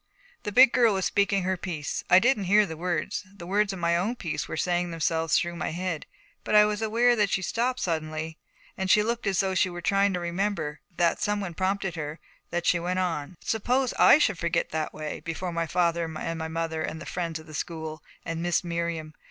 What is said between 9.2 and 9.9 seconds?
as though she were